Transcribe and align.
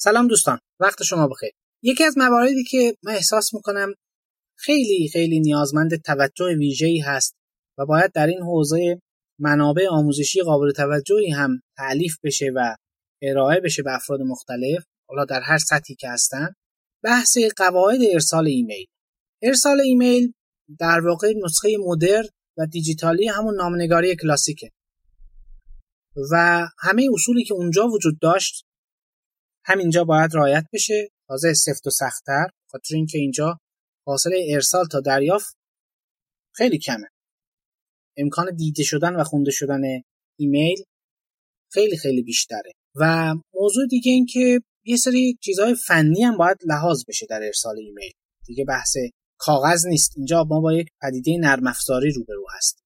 سلام 0.00 0.28
دوستان 0.28 0.58
وقت 0.80 1.02
شما 1.02 1.28
بخیر. 1.28 1.50
یکی 1.82 2.04
از 2.04 2.18
مواردی 2.18 2.64
که 2.64 2.96
من 3.02 3.12
احساس 3.12 3.54
می‌کنم 3.54 3.94
خیلی 4.56 5.08
خیلی 5.12 5.40
نیازمند 5.40 6.02
توجه 6.02 6.44
ویژه‌ای 6.58 6.98
هست 7.00 7.34
و 7.78 7.86
باید 7.86 8.12
در 8.12 8.26
این 8.26 8.42
حوزه 8.42 9.00
منابع 9.38 9.88
آموزشی 9.90 10.42
قابل 10.42 10.72
توجهی 10.72 11.30
هم 11.30 11.60
تعلیف 11.76 12.16
بشه 12.22 12.50
و 12.54 12.76
ارائه 13.22 13.60
بشه 13.60 13.82
به 13.82 13.94
افراد 13.94 14.20
مختلف 14.20 14.84
حالا 15.08 15.24
در 15.24 15.40
هر 15.40 15.58
سطحی 15.58 15.94
که 15.94 16.08
هستن 16.08 16.54
بحث 17.04 17.38
قواعد 17.56 18.00
ارسال 18.12 18.46
ایمیل. 18.46 18.86
ارسال 19.42 19.80
ایمیل 19.80 20.32
در 20.78 21.00
واقع 21.00 21.32
نسخه 21.44 21.76
مدرن 21.86 22.28
و 22.58 22.66
دیجیتالی 22.66 23.28
همون 23.28 23.54
نامنگاری 23.54 24.16
کلاسیکه. 24.16 24.70
و 26.32 26.66
همه 26.78 27.08
اصولی 27.12 27.44
که 27.44 27.54
اونجا 27.54 27.86
وجود 27.86 28.18
داشت 28.20 28.67
همینجا 29.68 30.04
باید 30.04 30.30
رعایت 30.34 30.64
بشه. 30.72 31.08
تازه 31.28 31.54
سفت 31.54 31.86
و 31.86 31.90
سختتر 31.90 32.46
خاطر 32.70 32.94
اینکه 32.94 33.18
اینجا 33.18 33.58
فاصله 34.04 34.46
ارسال 34.50 34.86
تا 34.86 35.00
دریافت 35.00 35.56
خیلی 36.54 36.78
کمه. 36.78 37.08
امکان 38.16 38.54
دیده 38.56 38.82
شدن 38.82 39.16
و 39.16 39.24
خونده 39.24 39.50
شدن 39.50 39.80
ایمیل 40.38 40.84
خیلی 41.72 41.96
خیلی 41.96 42.22
بیشتره. 42.22 42.72
و 42.94 43.34
موضوع 43.54 43.86
دیگه 43.90 44.12
این 44.12 44.26
که 44.26 44.60
یه 44.84 44.96
سری 44.96 45.38
چیزهای 45.40 45.74
فنی 45.74 46.22
هم 46.22 46.36
باید 46.36 46.56
لحاظ 46.66 47.04
بشه 47.08 47.26
در 47.30 47.40
ارسال 47.42 47.78
ایمیل. 47.78 48.12
دیگه 48.46 48.64
بحث 48.64 48.96
کاغذ 49.38 49.86
نیست. 49.86 50.12
اینجا 50.16 50.44
ما 50.44 50.60
با 50.60 50.72
یک 50.72 50.88
پدیده 51.02 51.36
نرم 51.40 51.66
افزاری 51.66 52.10
روبرو 52.10 52.46
هستیم. 52.56 52.84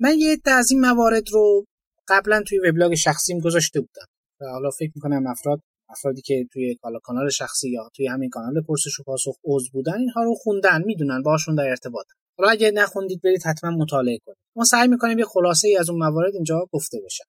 من 0.00 0.18
یه 0.18 0.32
عده 0.32 0.50
از 0.50 0.70
این 0.70 0.80
موارد 0.80 1.30
رو 1.32 1.64
قبلا 2.08 2.42
توی 2.48 2.58
وبلاگ 2.58 2.94
شخصیم 2.94 3.40
گذاشته 3.40 3.80
بودم. 3.80 4.06
و 4.40 4.44
حالا 4.44 4.70
فکر 4.70 4.92
می‌کنم 4.94 5.26
افراد 5.26 5.60
افرادی 5.88 6.22
که 6.22 6.48
توی 6.52 6.78
کانال 7.02 7.30
شخصی 7.30 7.70
یا 7.70 7.90
توی 7.96 8.06
همین 8.06 8.30
کانال 8.30 8.62
پرسش 8.62 9.00
و 9.00 9.02
پاسخ 9.02 9.34
عضو 9.44 9.68
بودن 9.72 9.98
اینها 9.98 10.22
رو 10.22 10.34
خوندن 10.34 10.82
می‌دونن 10.84 11.22
باشون 11.22 11.54
در 11.54 11.68
ارتباط. 11.68 12.06
حالا 12.38 12.50
اگه 12.50 12.70
نخوندید 12.70 13.20
برید 13.22 13.42
حتما 13.42 13.70
مطالعه 13.70 14.18
کنید. 14.26 14.38
ما 14.56 14.64
سعی 14.64 14.88
می‌کنیم 14.88 15.18
یه 15.18 15.24
خلاصه 15.24 15.68
ای 15.68 15.76
از 15.76 15.90
اون 15.90 15.98
موارد 15.98 16.34
اینجا 16.34 16.68
گفته 16.72 17.00
بشه 17.04 17.24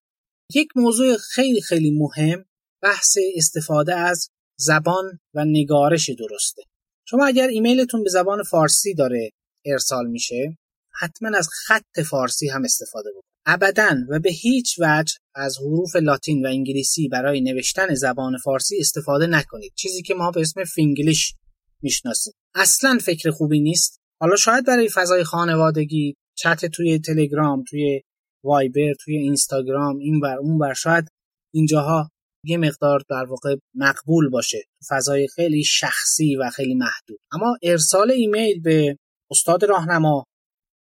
یک 0.56 0.68
موضوع 0.76 1.18
خیلی 1.18 1.62
خیلی 1.62 1.92
مهم 1.92 2.46
بحث 2.82 3.18
استفاده 3.36 3.96
از 3.96 4.28
زبان 4.60 5.20
و 5.34 5.46
نگارش 5.46 6.10
درسته. 6.10 6.62
شما 7.08 7.26
اگر 7.26 7.48
ایمیلتون 7.48 8.04
به 8.04 8.10
زبان 8.10 8.44
فارسی 8.44 8.94
داره 8.94 9.32
ارسال 9.66 10.08
میشه 10.08 10.58
حتما 11.00 11.38
از 11.38 11.50
خط 11.66 12.00
فارسی 12.10 12.50
هم 12.50 12.64
استفاده 12.64 13.10
بکنید. 13.10 13.35
ابدا 13.46 13.96
و 14.10 14.20
به 14.20 14.30
هیچ 14.30 14.76
وجه 14.80 15.14
از 15.36 15.58
حروف 15.58 15.96
لاتین 15.96 16.46
و 16.46 16.50
انگلیسی 16.50 17.08
برای 17.08 17.42
نوشتن 17.42 17.94
زبان 17.94 18.38
فارسی 18.38 18.80
استفاده 18.80 19.28
نکنید. 19.28 19.74
چیزی 19.76 20.02
که 20.02 20.14
ما 20.14 20.32
به 20.32 20.42
اسم 20.42 20.64
فینگلیش 20.64 21.34
می‌شناسیم. 21.82 22.34
اصلا 22.56 22.98
فکر 23.02 23.32
خوبی 23.32 23.60
نیست. 23.60 24.00
حالا 24.22 24.36
شاید 24.36 24.66
برای 24.66 24.90
فضای 24.90 25.24
خانوادگی 25.24 26.16
چت 26.38 26.66
توی 26.66 27.00
تلگرام 27.00 27.64
توی 27.70 28.02
وایبر 28.44 28.94
توی 29.00 29.18
اینستاگرام 29.18 29.98
این 29.98 30.20
بر 30.20 30.38
اون 30.38 30.58
بر 30.58 30.74
شاید 30.74 31.08
اینجاها 31.54 32.10
یه 32.44 32.58
مقدار 32.58 33.02
در 33.10 33.26
واقع 33.30 33.56
مقبول 33.76 34.30
باشه. 34.30 34.64
فضای 34.90 35.28
خیلی 35.28 35.64
شخصی 35.64 36.36
و 36.36 36.50
خیلی 36.50 36.76
محدود. 36.76 37.20
اما 37.32 37.58
ارسال 37.64 38.12
ایمیل 38.12 38.62
به 38.62 38.98
استاد 39.32 39.66
راهنما 39.66 40.26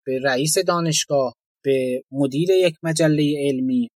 به 0.06 0.20
رئیس 0.24 0.58
دانشگاه 0.58 1.34
به 1.64 2.02
مدیر 2.12 2.50
یک 2.50 2.74
مجله 2.82 3.34
علمی 3.48 3.90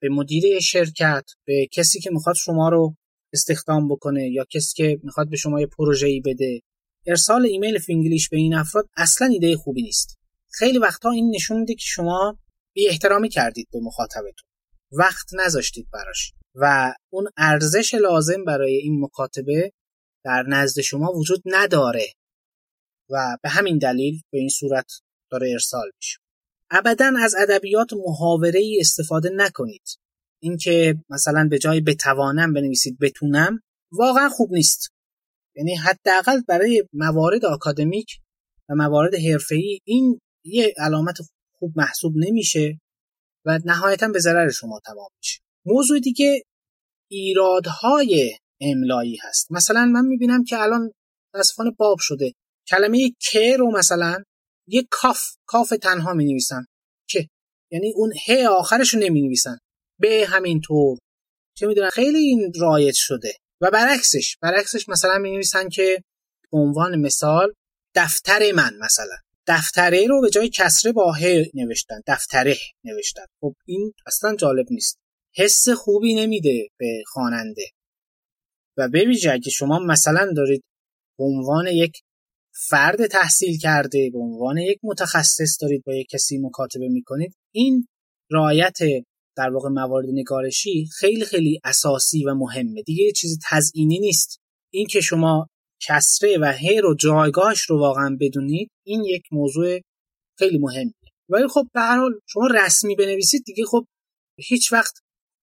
به 0.00 0.08
مدیر 0.08 0.60
شرکت 0.60 1.24
به 1.46 1.66
کسی 1.72 2.00
که 2.00 2.10
می‌خواد 2.10 2.36
شما 2.36 2.68
رو 2.68 2.94
استخدام 3.32 3.88
بکنه 3.88 4.30
یا 4.30 4.44
کسی 4.50 4.74
که 4.76 5.00
می‌خواد 5.02 5.30
به 5.30 5.36
شما 5.36 5.60
یه 5.60 5.68
ای 6.02 6.20
بده. 6.20 6.60
ارسال 7.06 7.46
ایمیل 7.46 7.78
فینگلیش 7.78 8.28
به 8.28 8.36
این 8.36 8.54
افراد 8.54 8.88
اصلا 8.96 9.28
ایده 9.28 9.56
خوبی 9.56 9.82
نیست. 9.82 10.18
خیلی 10.52 10.78
وقتا 10.78 11.10
این 11.10 11.30
نشون 11.34 11.60
میده 11.60 11.74
که 11.74 11.84
شما 11.84 12.38
بی 12.74 12.88
احترامی 12.88 13.28
کردید 13.28 13.68
به 13.72 13.78
مخاطبتون. 13.82 14.48
وقت 14.92 15.26
نذاشتید 15.34 15.88
براش 15.92 16.32
و 16.54 16.94
اون 17.12 17.28
ارزش 17.36 17.94
لازم 17.94 18.44
برای 18.44 18.76
این 18.76 19.04
مکاتبه 19.04 19.72
در 20.24 20.42
نزد 20.48 20.80
شما 20.80 21.12
وجود 21.12 21.42
نداره 21.44 22.06
و 23.10 23.36
به 23.42 23.48
همین 23.48 23.78
دلیل 23.78 24.20
به 24.32 24.38
این 24.38 24.48
صورت 24.48 24.92
داره 25.30 25.50
ارسال 25.52 25.90
میشه. 25.96 26.18
ابدا 26.70 27.12
از 27.22 27.34
ادبیات 27.38 27.88
محاوره 27.92 28.60
ای 28.60 28.78
استفاده 28.80 29.30
نکنید. 29.34 29.82
اینکه 30.42 30.94
مثلا 31.10 31.48
به 31.50 31.58
جای 31.58 31.80
بتوانم 31.80 32.52
بنویسید 32.52 32.98
بتونم 32.98 33.60
واقعا 33.92 34.28
خوب 34.28 34.52
نیست. 34.52 34.88
یعنی 35.56 35.74
حداقل 35.74 36.40
برای 36.48 36.84
موارد 36.92 37.44
آکادمیک 37.44 38.20
و 38.68 38.74
موارد 38.74 39.14
حرفه‌ای 39.14 39.78
این 39.84 40.20
یه 40.44 40.74
علامت 40.78 41.16
خوب 41.58 41.72
محسوب 41.76 42.12
نمیشه 42.16 42.80
و 43.44 43.58
نهایتا 43.64 44.08
به 44.08 44.18
ضرر 44.18 44.50
شما 44.50 44.80
تمام 44.86 45.08
میشه. 45.22 45.40
موضوع 45.66 46.00
دیگه 46.00 46.42
ایرادهای 47.10 48.38
املایی 48.60 49.18
هست. 49.22 49.52
مثلا 49.52 49.84
من 49.84 50.04
می‌بینم 50.04 50.44
که 50.44 50.58
الان 50.58 50.92
تصفان 51.34 51.74
باب 51.78 51.98
شده. 52.00 52.32
کلمه 52.68 53.12
که 53.20 53.56
رو 53.58 53.70
مثلا 53.78 54.24
یه 54.68 54.86
کاف 54.90 55.20
کاف 55.46 55.68
تنها 55.68 56.12
می 56.12 56.24
نویسن 56.24 56.64
که 57.08 57.28
یعنی 57.72 57.92
اون 57.96 58.12
ه 58.28 58.46
آخرش 58.48 58.94
رو 58.94 59.00
نمی 59.00 59.22
نویسن 59.22 59.58
به 60.00 60.26
همین 60.28 60.60
طور 60.60 60.98
چه 61.58 61.66
می‌دونن 61.66 61.90
خیلی 61.90 62.18
این 62.18 62.52
رایج 62.60 62.94
شده. 62.96 63.32
و 63.60 63.70
برعکسش 63.70 64.36
برعکسش 64.42 64.88
مثلا 64.88 65.18
می 65.18 65.30
نویسن 65.30 65.68
که 65.68 66.02
به 66.52 66.58
عنوان 66.58 67.00
مثال 67.00 67.52
دفتر 67.94 68.52
من 68.52 68.76
مثلا. 68.80 69.16
دفتره 69.46 70.06
رو 70.06 70.20
به 70.20 70.30
جای 70.30 70.48
کسره 70.48 70.92
با 70.92 71.12
ه 71.12 71.44
نوشتن. 71.54 72.00
دفتره 72.06 72.56
نوشتن. 72.84 73.24
خب 73.40 73.54
این 73.66 73.92
اصلا 74.06 74.36
جالب 74.36 74.66
نیست. 74.70 74.98
حس 75.36 75.68
خوبی 75.68 76.14
نمیده 76.14 76.68
به 76.78 77.02
خواننده. 77.06 77.64
و 78.76 78.88
ببینید 78.88 79.28
اگه 79.28 79.50
شما 79.50 79.78
مثلا 79.78 80.32
دارید 80.36 80.64
به 81.18 81.24
عنوان 81.24 81.66
یک 81.66 81.92
فرد 82.60 83.06
تحصیل 83.06 83.58
کرده 83.58 84.10
به 84.12 84.18
عنوان 84.18 84.58
یک 84.58 84.78
متخصص 84.82 85.62
دارید 85.62 85.84
با 85.86 85.94
یک 85.94 86.06
کسی 86.10 86.38
مکاتبه 86.38 86.88
می‌کنید 86.88 87.34
این 87.54 87.86
رعایت 88.30 88.78
در 89.36 89.50
واقع 89.50 89.68
موارد 89.68 90.06
نگارشی 90.12 90.86
خیلی 90.98 91.24
خیلی 91.24 91.60
اساسی 91.64 92.24
و 92.24 92.34
مهمه. 92.34 92.82
دیگه 92.82 93.12
چیز 93.12 93.38
تزئینی 93.50 93.98
نیست. 93.98 94.38
این 94.72 94.86
که 94.86 95.00
شما 95.00 95.46
کسره 95.80 96.38
و 96.38 96.44
هر 96.44 96.86
و 96.86 96.94
جایگاهش 96.94 97.60
رو 97.60 97.80
واقعا 97.80 98.16
بدونید 98.20 98.70
این 98.86 99.04
یک 99.04 99.22
موضوع 99.32 99.80
خیلی 100.38 100.58
مهمه 100.58 100.92
ولی 101.28 101.48
خب 101.48 101.66
به 101.74 101.80
هر 101.80 101.98
حال 101.98 102.20
شما 102.26 102.46
رسمی 102.46 102.96
بنویسید 102.96 103.42
دیگه 103.46 103.64
خب 103.64 103.84
هیچ 104.38 104.72
وقت 104.72 104.94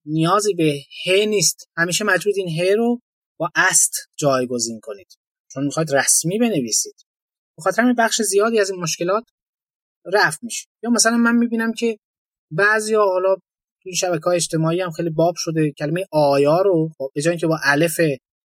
نیازی 0.05 0.53
به 0.53 0.79
ه 1.05 1.25
نیست. 1.25 1.69
همیشه 1.77 2.05
مجبور 2.05 2.33
این 2.37 2.49
ه 2.49 2.75
رو 2.75 2.99
با 3.39 3.49
است 3.55 3.91
جایگزین 4.17 4.79
کنید. 4.83 5.07
چون 5.51 5.65
می‌خواید 5.65 5.95
رسمی 5.95 6.39
بنویسید. 6.39 7.04
بخاطر 7.57 7.81
همین 7.81 7.95
بخش 7.97 8.21
زیادی 8.21 8.59
از 8.59 8.69
این 8.69 8.81
مشکلات 8.81 9.23
رفت 10.13 10.43
میشه. 10.43 10.66
یا 10.83 10.89
مثلا 10.89 11.17
من 11.17 11.35
می‌بینم 11.35 11.73
که 11.73 11.97
بعضی 12.51 12.95
حالا 12.95 13.35
توی 13.83 13.95
شبکه 13.95 14.23
های 14.25 14.35
اجتماعی 14.35 14.81
هم 14.81 14.91
خیلی 14.91 15.09
باب 15.09 15.33
شده 15.38 15.71
کلمه 15.71 16.05
آیا 16.11 16.61
رو 16.61 16.89
خب، 16.97 17.11
به 17.16 17.21
جای 17.21 17.38
که 17.38 17.47
با 17.47 17.59
الف 17.63 17.99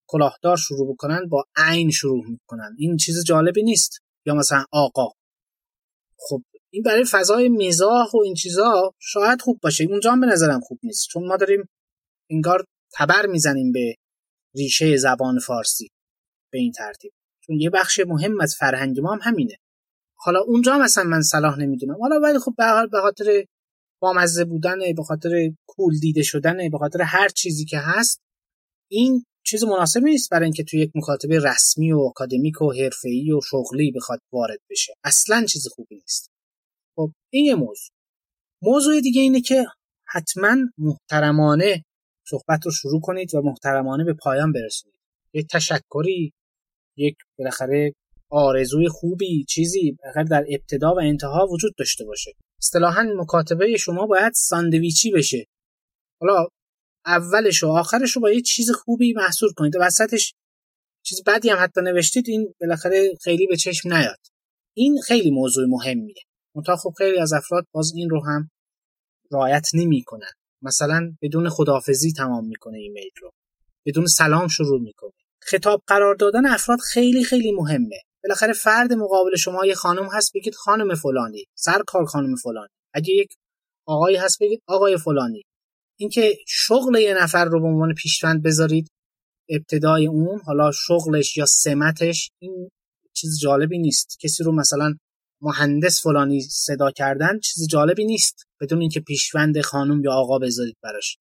کلاهدار 0.08 0.56
شروع 0.56 0.92
بکنن 0.92 1.28
با 1.28 1.44
عین 1.56 1.90
شروع 1.90 2.24
می‌کنن. 2.30 2.76
این 2.78 2.96
چیز 2.96 3.24
جالبی 3.24 3.62
نیست. 3.62 3.98
یا 4.26 4.34
مثلا 4.34 4.64
آقا. 4.72 5.08
خب 6.18 6.42
این 6.72 6.82
برای 6.82 7.04
فضای 7.04 7.48
مزاح 7.48 8.10
و 8.14 8.18
این 8.24 8.34
چیزا 8.34 8.92
شاید 8.98 9.42
خوب 9.42 9.60
باشه. 9.62 9.84
اونجا 9.84 10.12
هم 10.12 10.20
به 10.20 10.26
نظرم 10.26 10.60
خوب 10.60 10.78
نیست. 10.82 11.08
چون 11.10 11.26
ما 11.26 11.36
داریم 11.36 11.68
انگار 12.30 12.64
تبر 12.98 13.26
می‌زنیم 13.26 13.72
به 13.72 13.94
ریشه 14.54 14.96
زبان 14.96 15.38
فارسی 15.38 15.88
به 16.52 16.58
این 16.58 16.72
ترتیب. 16.72 17.12
یه 17.58 17.70
بخش 17.70 18.00
مهم 18.06 18.40
از 18.40 18.56
فرهنگ 18.58 19.00
ما 19.00 19.12
هم 19.12 19.18
همینه. 19.22 19.56
حالا 20.18 20.40
اونجا 20.40 20.78
مثلا 20.78 21.04
من 21.04 21.22
صلاح 21.22 21.58
نمی‌دونم. 21.58 22.00
حالا 22.00 22.20
ولی 22.20 22.38
خب 22.38 22.54
به 22.92 23.00
خاطر 23.00 23.44
بامزه 24.02 24.44
بودن 24.44 24.78
به 24.96 25.02
خاطر 25.02 25.52
کول 25.66 25.98
دیده 25.98 26.22
شدن 26.22 26.70
به 26.70 26.78
خاطر 26.78 27.02
هر 27.02 27.28
چیزی 27.28 27.64
که 27.64 27.78
هست 27.78 28.20
این 28.90 29.24
چیز 29.46 29.64
مناسبی 29.64 30.10
نیست 30.10 30.30
برای 30.30 30.44
اینکه 30.44 30.64
توی 30.64 30.80
یک 30.80 30.90
مکاتبه 30.94 31.38
رسمی 31.38 31.92
و 31.92 31.98
اکادمیک 31.98 32.62
و 32.62 32.72
حرفه‌ای 32.72 33.32
و 33.32 33.40
شغلی 33.50 33.92
بخواد 33.92 34.20
وارد 34.32 34.58
بشه. 34.70 34.94
اصلا 35.04 35.44
چیز 35.44 35.68
خوبی 35.68 35.94
نیست. 35.94 36.30
خب 36.96 37.12
این 37.32 37.44
یه 37.44 37.54
موضوع. 37.54 37.94
موضوع 38.62 39.00
دیگه 39.00 39.22
اینه 39.22 39.40
که 39.40 39.66
حتما 40.06 40.56
محترمانه 40.78 41.84
صحبت 42.28 42.66
رو 42.66 42.70
شروع 42.72 43.00
کنید 43.00 43.34
و 43.34 43.42
محترمانه 43.42 44.04
به 44.04 44.14
پایان 44.14 44.52
برسونید. 44.52 44.96
یه 45.34 45.42
تشکری 45.42 46.32
یک 47.00 47.16
بالاخره 47.38 47.92
آرزوی 48.30 48.88
خوبی 48.88 49.44
چیزی 49.44 49.96
در 50.30 50.44
ابتدا 50.48 50.94
و 50.94 51.00
انتها 51.00 51.46
وجود 51.50 51.74
داشته 51.78 52.04
باشه. 52.04 52.32
اصطلاحا 52.62 53.02
مکاتبه 53.16 53.76
شما 53.76 54.06
باید 54.06 54.32
ساندویچی 54.36 55.10
بشه. 55.10 55.46
حالا 56.20 56.46
اولش 57.06 57.62
و 57.64 57.66
آخرش 57.66 58.16
رو 58.16 58.22
با 58.22 58.30
یه 58.30 58.40
چیز 58.40 58.70
خوبی 58.70 59.12
محصول 59.12 59.52
کنید. 59.56 59.74
وسطش 59.80 60.34
چیز 61.02 61.22
بدی 61.26 61.48
هم 61.48 61.58
حتی 61.60 61.80
نوشتید 61.80 62.28
این 62.28 62.54
بالاخره 62.60 63.14
خیلی 63.22 63.46
به 63.46 63.56
چشم 63.56 63.92
نیاد. 63.92 64.18
این 64.76 65.00
خیلی 65.06 65.30
موضوع 65.30 65.66
مهمیه. 65.68 66.22
منتها 66.54 66.76
خب 66.76 66.92
خیلی 66.98 67.18
از 67.18 67.32
افراد 67.32 67.66
باز 67.72 67.92
این 67.94 68.10
رو 68.10 68.24
هم 68.24 68.50
رعایت 69.32 69.68
نمی‌کنن. 69.74 70.32
مثلا 70.62 71.16
بدون 71.22 71.48
خدافزی 71.48 72.12
تمام 72.12 72.46
می‌کنه 72.46 72.78
ایمیل 72.78 73.10
رو. 73.20 73.30
بدون 73.86 74.06
سلام 74.06 74.48
شروع 74.48 74.80
می‌کنه. 74.80 75.19
خطاب 75.42 75.82
قرار 75.86 76.14
دادن 76.14 76.46
افراد 76.46 76.78
خیلی 76.78 77.24
خیلی 77.24 77.52
مهمه. 77.52 78.00
بالاخره 78.24 78.52
فرد 78.52 78.92
مقابل 78.92 79.36
شما 79.36 79.66
یه 79.66 79.74
خانم 79.74 80.08
هست 80.12 80.32
بگید 80.34 80.54
خانم 80.54 80.94
فلانی 80.94 81.44
سرکار 81.54 82.04
خانم 82.04 82.36
فلانی. 82.36 82.68
اگه 82.94 83.14
یک 83.14 83.34
آقایی 83.86 84.16
هست 84.16 84.38
بگید 84.42 84.62
آقای 84.66 84.96
فلانی. 84.96 85.42
اینکه 85.98 86.36
شغل 86.46 86.98
یه 86.98 87.14
نفر 87.14 87.44
رو 87.44 87.60
به 87.60 87.66
عنوان 87.66 87.94
پیشوند 87.94 88.42
بذارید 88.42 88.88
ابتدای 89.48 90.06
اون 90.06 90.40
حالا 90.40 90.72
شغلش 90.72 91.36
یا 91.36 91.46
سمتش 91.46 92.30
این 92.38 92.68
چیز 93.12 93.38
جالبی 93.40 93.78
نیست. 93.78 94.18
کسی 94.20 94.44
رو 94.44 94.52
مثلا 94.52 94.94
مهندس 95.42 96.02
فلانی 96.02 96.40
صدا 96.40 96.90
کردن 96.90 97.38
چیز 97.38 97.68
جالبی 97.68 98.04
نیست 98.04 98.44
بدون 98.60 98.80
اینکه 98.80 99.00
پیشوند 99.00 99.60
خانم 99.60 100.04
یا 100.04 100.12
آقا 100.12 100.38
بذارید 100.38 100.76
براش. 100.82 101.18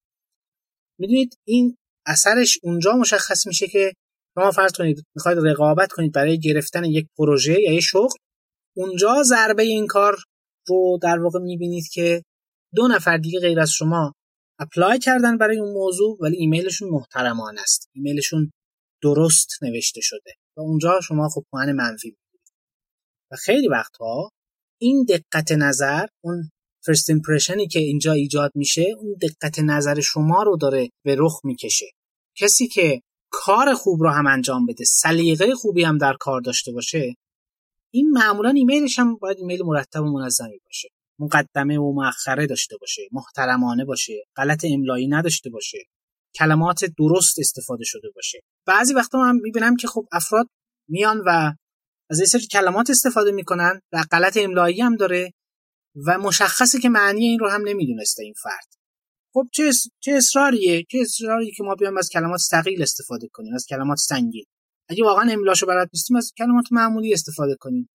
می‌دونید 1.00 1.38
این 1.48 1.78
اثرش 2.06 2.60
اونجا 2.64 2.94
مشخص 2.94 3.48
میشه 3.48 3.68
که 3.68 3.94
شما 4.40 4.52
فرض 4.52 4.72
کنید 4.72 5.06
می‌خواید 5.16 5.38
رقابت 5.38 5.92
کنید 5.92 6.14
برای 6.14 6.40
گرفتن 6.40 6.84
یک 6.84 7.08
پروژه 7.18 7.62
یا 7.62 7.74
یک 7.74 7.80
شغل 7.80 8.18
اونجا 8.78 9.24
ضربه 9.24 9.64
این 9.64 9.88
کار 9.88 10.18
رو 10.68 11.00
در 11.02 11.20
واقع 11.20 11.40
می‌بینید 11.40 11.88
که 11.92 12.24
دو 12.76 12.88
نفر 12.88 13.18
دیگه 13.18 13.40
غیر 13.40 13.60
از 13.60 13.72
شما 13.72 14.14
apply 14.60 15.00
کردن 15.00 15.38
برای 15.38 15.60
اون 15.60 15.74
موضوع 15.74 16.18
ولی 16.22 16.38
ایمیلشون 16.38 16.90
محترمانه 16.90 17.60
است. 17.60 17.90
ایمیلشون 17.96 18.52
درست 19.04 19.64
نوشته 19.64 20.02
شده. 20.02 20.34
و 20.58 20.62
اونجا 20.62 21.02
شما 21.02 21.30
خب 21.30 21.44
پوان 21.52 21.72
منفی 21.72 22.16
و 23.32 23.36
خیلی 23.36 23.68
وقتها 23.68 24.30
این 24.82 25.06
دقت 25.10 25.52
نظر 25.52 26.06
اون 26.24 26.50
first 26.86 27.10
impression 27.10 27.62
ی 27.62 27.68
که 27.68 27.80
اینجا 27.80 28.14
ایجاد 28.14 28.52
میشه 28.56 28.86
اون 28.98 29.16
دقت 29.22 29.60
نظر 29.60 30.02
شما 30.02 30.44
رو 30.44 30.58
داره 30.58 30.90
به 31.06 31.16
رخ 31.20 31.42
می‌کشه. 31.44 31.86
کسی 32.38 32.68
که 32.68 33.02
کار 33.32 33.74
خوب 33.74 34.04
رو 34.04 34.10
هم 34.10 34.28
انجام 34.28 34.66
بده 34.66 34.84
سلیقه 34.86 35.56
خوبی 35.56 35.84
هم 35.84 35.98
در 35.98 36.14
کار 36.20 36.42
داشته 36.42 36.72
باشه 36.72 37.16
این 37.92 38.10
معمولا 38.12 38.50
ایمیلش 38.50 39.00
هم 39.00 39.16
باید 39.16 39.38
ایمیل 39.38 39.64
مرتب 39.64 40.02
و 40.02 40.12
منظمی 40.12 40.60
باشه. 40.66 40.90
مقدمه 41.20 41.80
و 41.80 41.94
مؤخره 41.94 42.48
داشته 42.48 42.78
باشه 42.78 43.02
محترمانه 43.12 43.86
باشه 43.86 44.24
غلط 44.36 44.66
املایی 44.70 45.08
نداشته 45.08 45.50
باشه 45.50 45.78
کلمات 46.36 46.86
درست 46.98 47.40
استفاده 47.40 47.84
شده 47.84 48.10
باشه. 48.16 48.40
بعضی 48.66 48.94
وقتا 48.94 49.20
من 49.20 49.36
می‌بینم 49.36 49.76
که 49.76 49.88
خب 49.88 50.08
افراد 50.12 50.50
میان 50.88 51.22
و 51.26 51.54
از 52.10 52.20
این 52.20 52.26
سری 52.26 52.48
کلمات 52.48 52.90
استفاده 52.90 53.32
می‌کنن 53.32 53.82
و 53.94 54.04
غلط 54.12 54.38
املایی 54.38 54.82
هم 54.82 54.96
داره 54.96 55.34
و 56.08 56.18
مشخصه 56.18 56.80
که 56.80 56.90
معنی 56.90 57.26
این 57.26 57.40
رو 57.40 57.50
هم 57.50 57.62
نمی‌دونسته 57.68 58.24
این 58.24 58.34
فرد. 58.44 58.79
خب 59.34 59.48
چه 59.54 59.72
چه 60.00 60.12
اصراریه؟ 60.12 60.86
چه 60.92 60.98
اصراری 61.02 61.52
که 61.52 61.64
ما 61.64 61.76
بیایم 61.76 61.98
از 61.98 62.10
کلمات 62.10 62.40
ثقیل 62.40 62.82
استفاده 62.82 63.28
کنیم 63.34 63.54
از 63.54 63.66
کلمات 63.70 63.98
سنگین. 63.98 64.46
اگه 64.90 65.04
واقعا 65.04 65.32
املاشو 65.32 65.66
بلد 65.66 65.90
نیستیم 65.94 66.18
از 66.18 66.34
کلمات 66.38 66.66
معمولی 66.72 67.14
استفاده 67.14 67.56
کنیم. 67.60 67.90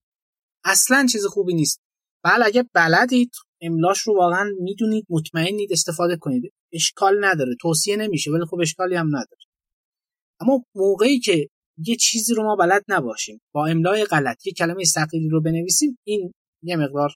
اصلا 0.64 1.06
چیز 1.12 1.26
خوبی 1.26 1.54
نیست. 1.54 1.80
بله 2.24 2.46
اگه 2.46 2.64
بلدید 2.74 3.30
املاش 3.60 4.00
رو 4.00 4.16
واقعا 4.16 4.50
می‌دونید 4.60 5.06
مطمئنید 5.10 5.72
استفاده 5.72 6.16
کنید. 6.16 6.52
اشکال 6.72 7.24
نداره 7.24 7.56
توصیه 7.60 7.96
نمیشه 7.96 8.30
ولی 8.30 8.44
خب 8.50 8.60
اشکالی 8.60 8.94
هم 8.94 9.06
نداره. 9.06 9.42
اما 10.40 10.64
موقعی 10.74 11.18
که 11.18 11.48
یه 11.78 11.96
چیزی 11.96 12.34
رو 12.34 12.42
ما 12.42 12.56
بلد 12.56 12.84
نباشیم 12.88 13.40
با 13.54 13.66
املای 13.66 14.04
غلط 14.04 14.46
یه 14.46 14.52
کلمه 14.52 14.84
ثقیلی 14.84 15.28
رو 15.28 15.42
بنویسیم 15.42 15.98
این 16.06 16.32
یه 16.62 16.76
مقدار 16.76 17.10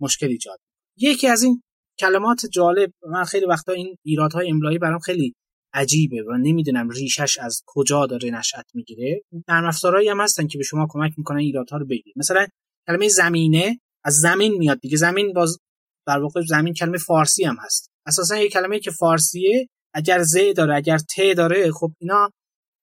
مشکل 0.00 0.26
ایجاد 0.26 0.58
یکی 0.96 1.26
از 1.26 1.42
این 1.42 1.62
کلمات 2.00 2.46
جالب 2.52 2.92
من 3.10 3.24
خیلی 3.24 3.46
وقتا 3.46 3.72
این 3.72 3.96
ایرادهای 4.04 4.50
املایی 4.50 4.78
برام 4.78 4.98
خیلی 4.98 5.34
عجیبه 5.72 6.22
و 6.22 6.36
نمی‌دونم 6.36 6.88
ریشش 6.88 7.38
از 7.38 7.62
کجا 7.66 8.06
داره 8.06 8.30
نشأت 8.30 8.66
می‌گیره. 8.74 9.20
نرم 9.48 9.64
افزارهایی 9.64 10.08
هم 10.08 10.20
هستن 10.20 10.46
که 10.46 10.58
به 10.58 10.64
شما 10.64 10.86
کمک 10.90 11.12
می‌کنن 11.16 11.38
ایرادها 11.38 11.76
رو 11.78 11.86
بگیرید. 11.86 12.14
مثلا 12.16 12.46
کلمه 12.86 13.08
زمینه 13.08 13.80
از 14.04 14.14
زمین 14.14 14.58
میاد 14.58 14.80
دیگه. 14.80 14.96
زمین 14.96 15.32
باز 15.32 15.58
در 16.06 16.18
واقع 16.18 16.40
زمین 16.42 16.74
کلمه 16.74 16.98
فارسی 16.98 17.44
هم 17.44 17.56
هست. 17.60 17.90
اساسا 18.06 18.36
یه 18.36 18.48
کلمه 18.48 18.80
که 18.80 18.90
فارسیه. 18.90 19.68
اگر 19.94 20.22
ز 20.22 20.36
داره 20.56 20.76
اگر 20.76 20.98
ت 20.98 21.36
داره 21.36 21.72
خب 21.72 21.92
اینا 21.98 22.30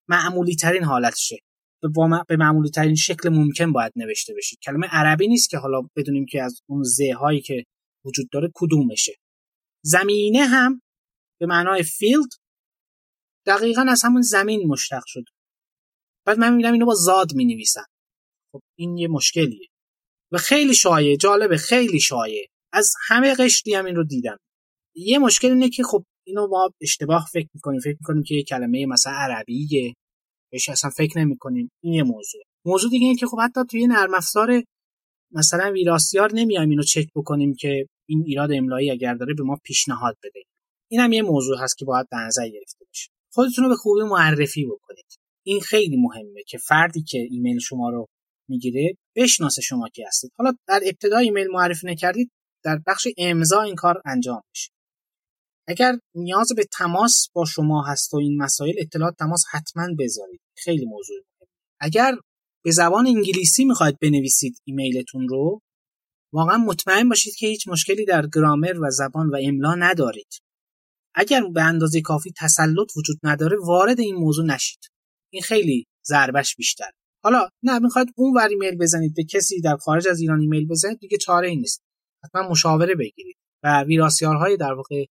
معمولی 0.10 0.56
ترین 0.56 0.84
حالتشه. 0.84 1.38
به 2.28 2.38
معمولی 2.38 2.70
ترین 2.70 2.96
شکل 2.96 3.30
ممکن 3.30 3.72
باید 3.72 3.92
نوشته 3.96 4.34
بشه 4.38 4.58
کلمه 4.64 4.88
عربی 4.92 5.28
نیست 5.28 5.50
که 5.50 5.58
حالا 5.58 5.82
بدونیم 5.96 6.26
که 6.26 6.44
از 6.44 6.62
اون 6.70 6.84
ز 6.84 7.02
هایی 7.20 7.42
که 7.42 7.64
وجود 8.06 8.30
داره 8.31 8.52
کدومشه. 8.54 9.13
زمینه 9.84 10.46
هم 10.46 10.81
به 11.40 11.46
معنای 11.46 11.84
فیلد 11.84 12.30
دقیقا 13.46 13.86
از 13.90 14.02
همون 14.04 14.22
زمین 14.22 14.68
مشتق 14.68 15.04
شد 15.06 15.24
بعد 16.25 16.38
من 16.38 16.50
می‌بینم 16.50 16.74
اینو 16.74 16.86
با 16.86 16.94
زاد 16.94 17.34
می 17.34 17.46
نویسن 17.46 17.86
خب 18.52 18.62
این 18.78 18.98
یه 18.98 19.07
مشکلیه. 19.07 19.68
و 20.31 20.38
خیلی 20.38 20.74
شایع 20.74 21.18
جالبه 21.18 21.57
خیلی 21.57 22.00
شایع. 22.00 22.48
از 22.74 22.94
همه 23.07 23.36
قشری 23.36 23.74
هم 23.74 23.86
این 23.86 23.96
رو 23.96 24.04
دیدم. 24.04 24.38
یه 24.96 25.19
مشکل 25.19 25.48
اینه 25.48 25.69
که 25.69 25.84
خب 25.84 26.06
اینو 26.28 26.48
ما 26.48 26.69
اشتباه 26.81 27.28
فکر 27.34 27.50
می‌کنیم. 27.54 27.80
فکر 27.80 27.98
می‌کنیم 28.00 28.24
که 28.24 28.36
یه 28.36 28.44
کلمه 28.44 28.86
مثلا 28.86 29.13
عربیه. 29.13 29.94
بهش 30.51 30.69
اصلا 30.69 30.90
فکر 30.90 31.19
نمی‌کنیم. 31.19 31.72
این 31.84 31.94
یه 31.94 32.04
موضوع. 32.04 32.42
موضوع 32.66 32.90
دیگه 32.92 33.06
اینه 33.06 33.19
که 33.19 33.25
خب 33.25 33.38
حتی 33.44 33.62
توی 33.69 33.88
نرم 33.88 34.13
افزار 34.13 34.63
مثلا 35.31 35.72
ویراستیار 35.72 36.31
نمیایم 36.34 36.69
اینو 36.69 36.84
چک 36.84 37.08
بکنیم 37.16 37.56
که 37.60 37.88
این 38.06 38.24
ایراد 38.25 38.50
املایی 38.54 38.92
اگر 38.92 39.13
داره 39.13 39.34
به 39.34 39.44
ما 39.44 39.57
پیشنهاد 39.63 40.18
بده. 40.24 40.44
این 40.92 41.00
هم 41.02 41.13
یه 41.13 41.22
موضوع 41.22 41.57
هست 41.60 41.78
که 41.78 41.86
باید 41.86 42.07
در 42.12 42.25
نظر 42.25 42.50
گرفته 42.50 42.86
بشه. 42.92 43.10
خودتون 43.34 43.63
رو 43.63 43.69
به 43.69 43.75
خوبی 43.75 44.02
معرفی 44.04 44.66
بکنید. 44.66 45.06
این 45.46 45.60
خیلی 45.60 45.98
مهمه 45.98 46.44
که 46.48 46.57
فردی 46.57 47.04
که 47.04 47.28
ایمیل 47.31 47.60
شما 47.60 47.90
رو 47.90 48.07
می‌گیره 48.50 48.98
بشناسه 49.16 49.62
شما 49.62 49.90
کی 49.90 50.04
هستید. 50.04 50.31
حالا 50.38 50.54
در 50.68 50.81
ابتدا 50.86 51.18
ایمیل 51.18 51.48
معرفی 51.48 51.88
نکردید 51.88 52.31
در 52.63 52.80
بخش 52.88 53.07
امضا 53.18 53.62
این 53.62 53.75
کار 53.75 54.02
انجام 54.06 54.42
میشه. 54.54 54.72
اگر 55.68 55.94
نیاز 56.16 56.48
به 56.56 56.66
تماس 56.72 57.30
با 57.34 57.46
شما 57.46 57.84
هست 57.88 58.13
و 58.13 58.18
این 58.18 58.42
مسائل 58.42 58.74
اطلاعات 58.78 59.16
تماس 59.19 59.44
حتما 59.51 59.88
بذارید. 60.00 60.42
خیلی 60.58 60.86
موضوع 60.86 61.18
اگر 61.80 62.15
به 62.63 62.72
زبان 62.72 63.08
انگلیسی 63.08 63.65
می‌خواید 63.65 64.00
بنویسید 64.00 64.62
ایمیلتون 64.63 65.27
رو 65.27 65.62
واقعا 66.36 66.58
مطمئن 66.58 67.10
باشید 67.10 67.36
که 67.36 67.48
هیچ 67.48 67.68
مشکلی 67.68 68.06
در 68.06 68.27
گرامر 68.34 68.80
و 68.82 68.89
زبان 68.89 69.30
و 69.30 69.38
املا 69.44 69.75
ندارید. 69.75 70.27
اگر 71.15 71.44
به 71.54 71.63
اندازه 71.63 72.01
کافی 72.01 72.34
تسلط 72.38 72.98
وجود 72.98 73.18
نداره 73.24 73.58
وارد 73.65 74.00
این 74.00 74.15
موضوع 74.15 74.46
نشید. 74.46 74.80
این 75.34 75.42
خیلی 75.44 75.86
ضربش 76.08 76.56
بیشتر. 76.56 76.89
حالا 77.24 77.50
نه 77.63 77.80
می‌خواید 77.80 78.08
اون 78.15 78.38
ور 78.38 78.48
ایمیل 78.48 78.77
بزنید 78.77 79.13
به 79.15 79.24
کسی 79.24 79.62
در 79.62 79.77
خارج 79.77 80.08
از 80.08 80.20
ایران 80.20 80.39
ایمیل 80.39 80.68
بزنید 80.68 81.00
دیگه 81.00 81.18
چاره 81.18 81.48
ای 81.48 81.56
نیست. 81.56 81.82
حتما 82.24 82.50
مشاوره 82.50 82.96
بگیرید 82.96 83.36
و 83.63 83.84
ویراستارهای 83.84 84.58
در 84.58 84.74
واقع 84.74 85.06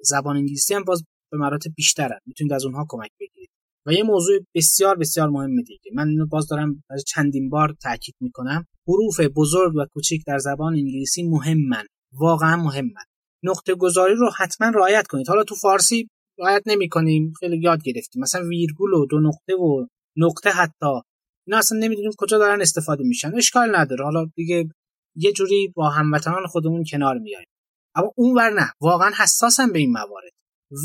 زبان 0.00 0.36
انگلیسی 0.36 0.74
هم 0.74 0.84
باز 0.84 1.04
به 1.32 1.38
مراتب 1.38 1.70
بیشترن. 1.76 2.18
می‌تونید 2.26 2.52
از 2.52 2.64
اونها 2.64 2.86
کمک 2.88 3.10
بگیرید. 3.20 3.50
و 3.86 3.92
یه 3.92 4.02
موضوع 4.02 4.38
بسیار 4.54 4.96
بسیار 4.96 5.28
مهم 5.28 5.62
دیگه 5.62 5.90
من 5.94 6.08
اینو 6.08 6.26
باز 6.26 6.48
دارم 6.48 6.84
چندین 7.06 7.48
بار 7.48 7.76
تاکید 7.82 8.14
می‌کنم. 8.20 8.66
حروف 8.88 9.20
بزرگ 9.20 9.76
و 9.76 9.84
کوچیک 9.92 10.22
در 10.26 10.38
زبان 10.38 10.74
انگلیسی 10.74 11.22
مهمن. 11.22 11.84
واقعا 12.12 12.56
مهمن. 12.56 13.04
نقطه 13.42 13.74
گذاری 13.74 14.14
رو 14.14 14.30
حتما 14.38 14.68
رعایت 14.68 15.06
کنید. 15.06 15.28
حالا 15.28 15.44
تو 15.44 15.54
فارسی 15.54 16.08
رعایت 16.38 16.62
نمی‌کنیم. 16.66 17.32
خیلی 17.40 17.60
یاد 17.62 17.82
گرفتیم. 17.82 18.22
مثلا 18.22 18.48
ویرگول 18.48 18.92
و 18.92 19.06
دو 19.06 19.20
نقطه 19.20 19.54
و 19.54 19.86
نقطه 20.16 20.50
حتی. 20.50 21.00
اینا 21.46 21.58
اصلا 21.58 21.78
نمی‌دونیم 21.78 22.10
کجا 22.18 22.38
دارن 22.38 22.60
استفاده 22.60 23.04
میشن. 23.04 23.34
اشکال 23.34 23.76
نداره. 23.76 24.04
حالا 24.04 24.26
دیگه 24.34 24.68
یه 25.16 25.32
جوری 25.32 25.72
با 25.76 25.90
هموطنان 25.90 26.46
خودمون 26.46 26.84
کنار 26.90 27.18
میایم 27.18 27.46
اما 27.94 28.12
اونور 28.16 28.50
نه. 28.50 28.72
واقعا 28.80 29.10
حساسم 29.18 29.72
به 29.72 29.78
این 29.78 29.92
موارد. 29.92 30.32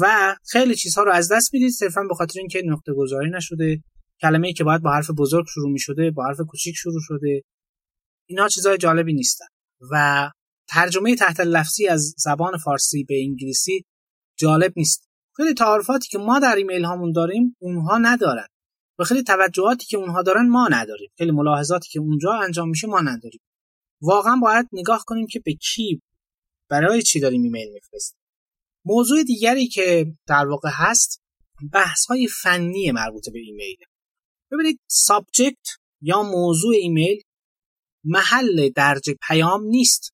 و 0.01 0.35
خیلی 0.51 0.75
چیزها 0.75 1.03
رو 1.03 1.11
از 1.11 1.31
دست 1.31 1.53
می‌دید. 1.53 1.71
صرفا 1.71 2.03
به 2.03 2.15
خاطر 2.15 2.39
اینکه 2.39 2.61
نقطه 2.65 2.93
گذاری 2.93 3.29
نشده 3.29 3.83
کلمه 4.21 4.47
ای 4.47 4.53
که 4.53 4.63
باید 4.63 4.81
با 4.81 4.91
حرف 4.91 5.09
بزرگ 5.17 5.45
شروع 5.53 5.71
می‌شده 5.71 6.11
با 6.11 6.25
حرف 6.25 6.37
کوچیک 6.47 6.75
شروع 6.77 6.99
شده. 7.01 7.41
اینا 8.29 8.47
چیزهای 8.47 8.77
جالبی 8.77 9.13
نیستن. 9.13 9.45
و 9.91 10.29
ترجمه 10.69 11.15
تحت 11.15 11.39
لفظی 11.39 11.87
از 11.87 12.13
زبان 12.17 12.57
فارسی 12.57 13.03
به 13.03 13.23
انگلیسی 13.23 13.85
جالب 14.37 14.73
نیست. 14.75 15.09
خیلی 15.35 15.53
تعارفاتی 15.53 16.07
که 16.07 16.17
ما 16.17 16.39
در 16.39 16.55
ایمیل 16.55 16.85
هامون 16.85 17.11
داریم 17.11 17.55
اونها 17.59 17.97
ندارن. 17.97 18.47
و 18.99 19.03
خیلی 19.03 19.23
توجهاتی 19.23 19.85
که 19.85 19.97
اونها 19.97 20.21
دارن 20.21 20.47
ما 20.47 20.67
نداریم. 20.71 21.09
خیلی 21.17 21.31
ملاحظاتی 21.31 21.89
که 21.91 21.99
اونجا 21.99 22.31
انجام 22.33 22.69
میشه 22.69 22.87
ما 22.87 23.01
نداریم. 23.01 23.41
واقعا 24.01 24.35
باید 24.41 24.67
نگاه 24.73 25.03
کنیم 25.07 25.27
که 25.27 25.41
به 25.45 25.53
کی 25.53 26.01
برای 26.69 27.01
چی 27.01 27.19
داریم 27.19 27.43
ایمیل 27.43 27.73
میفرستیم. 27.73 28.18
موضوع 28.89 29.23
دیگری 29.23 29.67
که 29.67 30.05
در 30.27 30.45
واقع 30.47 30.69
هست 30.73 31.21
بحث 31.73 32.05
های 32.05 32.27
فنی 32.27 32.91
مربوط 32.91 33.29
به 33.33 33.39
ایمیل. 33.39 33.77
ببینید 34.51 34.79
subject 34.87 35.67
یا 36.01 36.23
موضوع 36.23 36.75
ایمیل 36.75 37.21
محل 38.03 38.69
درج 38.69 39.09
پیام 39.27 39.63
نیست. 39.63 40.13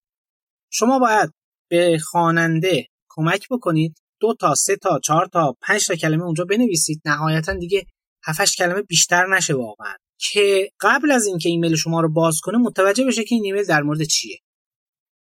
شما 0.72 1.00
باید 1.00 1.30
به 1.70 2.00
خواننده 2.04 2.88
کمک 3.10 3.48
بکنید 3.52 3.98
دو 4.20 4.36
تا 4.40 4.56
سه 4.56 4.76
تا 4.76 5.00
چهار 5.00 5.26
تا 5.26 5.56
پنج 5.62 5.88
تا 5.88 5.96
کلمه 5.96 6.24
اونجا 6.24 6.46
بنویسید. 6.46 7.02
نهایتا 7.06 7.54
دیگه 7.54 7.86
7 8.24 8.56
کلمه 8.58 8.82
بیشتر 8.82 9.36
نشه 9.36 9.54
واقعا. 9.54 9.96
که 10.20 10.70
قبل 10.80 11.12
از 11.12 11.26
اینکه 11.26 11.50
ایمیل 11.50 11.76
شما 11.76 12.02
رو 12.02 12.14
باز 12.14 12.40
کنه 12.44 12.58
متوجه 12.58 13.06
بشه 13.06 13.24
که 13.24 13.36
این 13.36 13.46
ایمیل 13.46 13.64
در 13.64 13.82
مورد 13.82 14.04
چیه. 14.04 14.40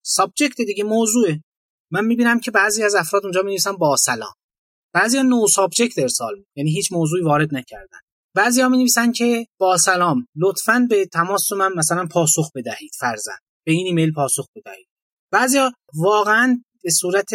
subject 0.05 0.57
دیگه 0.57 0.85
موضوعه. 0.85 1.43
من 1.91 2.05
می‌بینم 2.05 2.41
که 2.41 2.51
بعضی 2.51 2.83
از 2.83 2.95
افراد 2.95 3.25
اونجا 3.25 3.43
می‌نویسن 3.43 3.73
با 3.73 3.97
سلام. 3.97 4.33
بعضی 4.95 5.23
no 5.23 5.47
subject 5.49 5.99
ارسال 5.99 6.45
یعنی 6.57 6.71
هیچ 6.71 6.93
موضوعی 6.93 7.23
وارد 7.23 7.55
نکردن. 7.55 7.99
بعضی 8.37 8.61
ها 8.61 8.69
می 8.69 8.79
نویسن 8.79 9.13
که 9.13 9.47
با 9.61 9.77
سلام 9.77 10.27
لطفا 10.37 10.87
به 10.91 11.07
تماس 11.07 11.53
من 11.53 11.73
مثلا 11.77 12.07
پاسخ 12.07 12.51
بدهید 12.55 12.91
فرضا 12.99 13.37
به 13.67 13.73
این 13.73 13.87
ایمیل 13.87 14.13
پاسخ 14.13 14.47
بدهید. 14.57 14.87
بعضی 15.33 15.59
ها 15.59 15.73
واقعا 15.95 16.63
به 16.83 16.91
صورت 16.91 17.31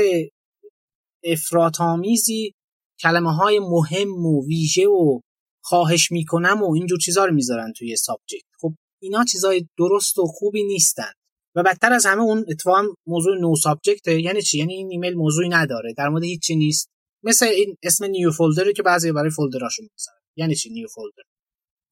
افراط 1.23 1.81
آمیزی 1.81 2.53
کلمه 2.99 3.35
های 3.35 3.59
مهم 3.59 4.25
و 4.25 4.45
ویژه 4.47 4.87
و 4.87 5.19
خواهش 5.63 6.11
می‌کنم 6.11 6.63
و 6.63 6.73
اینجور 6.73 6.99
چیزا 6.99 7.25
رو 7.25 7.33
می‌ذارن 7.33 7.73
توی 7.73 7.95
subject. 7.95 8.45
خب 8.59 8.73
اینا 9.01 9.23
چیزای 9.23 9.67
درست 9.77 10.19
و 10.19 10.25
خوبی 10.25 10.63
نیستن. 10.63 11.11
و 11.59 11.63
بدتر 11.63 11.93
از 11.93 12.05
همه 12.05 12.21
اون 12.21 12.45
اتفاقا 12.47 12.83
موضوع 13.07 13.37
no 13.39 13.55
subject 13.55 14.07
یعنی 14.07 14.41
چی؟ 14.41 14.57
یعنی 14.57 14.73
این 14.73 14.91
ایمیل 14.91 15.13
موضوعی 15.13 15.49
نداره. 15.49 15.93
در 15.97 16.09
مورد 16.09 16.23
هیچی 16.23 16.55
نیست. 16.55 16.89
مثل 17.23 17.45
این 17.45 17.75
اسم 17.83 18.05
new 18.05 18.31
folder 18.31 18.67
ی 18.67 18.73
که 18.73 18.83
بعضی 18.83 19.11
برای 19.11 19.29
folder 19.29 19.65
اشون 19.65 19.89
می‌ذارن. 19.91 20.19
یعنی 20.35 20.55
چی 20.55 20.69
new 20.69 20.87
folder 20.87 21.23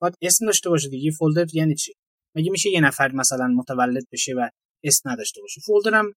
باید 0.01 0.13
اسم 0.21 0.45
داشته 0.45 0.69
باشه 0.69 0.89
دیگه. 0.89 1.11
folder 1.11 1.45
یعنی 1.53 1.75
چی؟ 1.75 1.93
مگه 2.35 2.51
میشه 2.51 2.69
یه 2.69 2.81
نفر 2.81 3.11
مثلا 3.11 3.47
متولد 3.47 4.03
بشه 4.11 4.33
و 4.33 4.49
اسم 4.83 5.09
نداشته 5.09 5.41
باشه؟ 5.41 5.61
folder 5.61 5.93
هم 5.93 6.13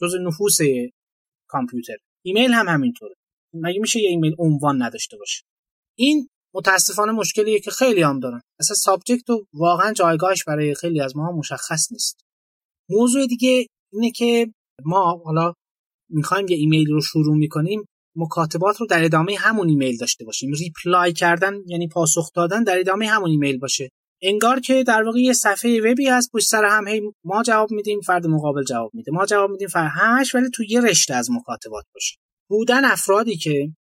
جز 0.00 0.14
نفوس 0.14 0.58
کامپیوتر. 1.48 1.96
ایمیل 2.24 2.52
هم 2.52 2.68
همینطوره. 2.68 3.14
مگه 3.54 3.80
میشه 3.80 4.00
یه 4.00 4.08
ایمیل 4.08 4.34
عنوان 4.38 4.82
نداشته 4.82 5.16
باشه؟ 5.16 5.42
این 5.98 6.28
متاسفانه 6.54 7.12
مشکلیه 7.12 7.60
که 7.60 7.70
خیلی 7.70 8.02
هم 8.02 8.20
دارن. 8.20 8.40
اصلا 8.60 8.74
subject 8.74 9.26
واقعا 9.52 9.92
جایگاهش 9.92 10.44
برای 10.44 10.74
خیلی 10.74 11.00
از 11.00 11.16
ما 11.16 11.32
مشخص 11.32 11.92
نیست. 11.92 12.24
موضوع 12.92 13.26
دیگه 13.26 13.66
اینه 13.92 14.10
که 14.10 14.52
ما 14.84 15.22
حالا 15.24 15.52
می‌خوایم 16.10 16.46
یه 16.48 16.56
ایمیل 16.56 16.90
رو 16.90 17.00
شروع 17.00 17.36
می‌کنیم 17.36 17.84
مکاتبات 18.16 18.80
رو 18.80 18.86
در 18.86 19.04
ادامه 19.04 19.36
همون 19.38 19.68
ایمیل 19.68 19.96
داشته 19.96 20.24
باشیم. 20.24 20.52
reply 20.52 21.12
کردن 21.12 21.54
یعنی 21.66 21.88
پاسخ 21.88 22.32
دادن 22.34 22.62
در 22.62 22.78
ادامه 22.78 23.06
همون 23.06 23.30
ایمیل 23.30 23.58
باشه. 23.58 23.90
انگار 24.22 24.60
که 24.60 24.84
در 24.84 25.02
واقع 25.02 25.18
یه 25.18 25.32
صفحه 25.32 25.92
وبی 25.92 26.08
هست 26.08 26.30
پشت 26.32 26.48
سر 26.48 26.64
هم 26.64 26.88
هی 26.88 27.00
ما 27.24 27.42
جواب 27.42 27.70
میدیم 27.70 28.00
فرد 28.00 28.26
مقابل 28.26 28.62
جواب 28.62 28.90
میده. 28.94 29.12
ما 29.12 29.26
جواب 29.26 29.50
میدیم 29.50 29.68
فرد 29.68 29.90
همش 29.94 30.34
ولی 30.34 30.50
تو 30.54 30.62
یه 30.68 30.80
رشته 30.80 31.14
از 31.14 31.30
مکاتبات 31.30 31.84
باشه. 31.94 32.16
بودن 32.50 32.84
افرادی 32.84 33.36
که 33.36 33.72